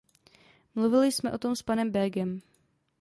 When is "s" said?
1.55-1.61